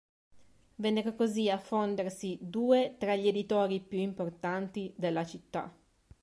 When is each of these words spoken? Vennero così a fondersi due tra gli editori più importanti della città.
Vennero 0.77 1.13
così 1.13 1.51
a 1.51 1.59
fondersi 1.59 2.35
due 2.41 2.95
tra 2.97 3.13
gli 3.15 3.27
editori 3.27 3.79
più 3.79 3.99
importanti 3.99 4.91
della 4.97 5.23
città. 5.27 5.71